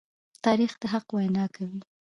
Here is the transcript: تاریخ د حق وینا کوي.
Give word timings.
تاریخ 0.45 0.71
د 0.81 0.83
حق 0.93 1.07
وینا 1.15 1.45
کوي. 1.55 1.79